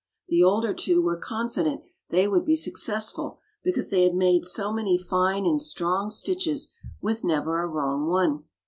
[0.29, 4.97] The older two were confident they would be successful because they had made so many
[4.97, 8.45] fine and strong stitches with never a wrong one.